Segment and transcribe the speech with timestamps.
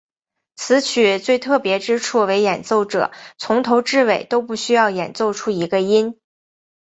[0.55, 6.17] 此曲最特别之处为演奏者从头至尾都不需要演奏出一个音。